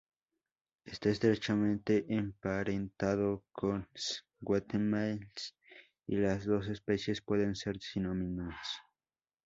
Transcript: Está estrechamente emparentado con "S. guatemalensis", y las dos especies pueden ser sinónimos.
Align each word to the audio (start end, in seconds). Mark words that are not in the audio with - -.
Está 0.83 1.09
estrechamente 1.09 2.07
emparentado 2.11 3.43
con 3.51 3.87
"S. 3.93 4.21
guatemalensis", 4.39 5.55
y 6.07 6.15
las 6.15 6.43
dos 6.43 6.65
especies 6.69 7.21
pueden 7.21 7.55
ser 7.55 7.79
sinónimos. 7.79 8.55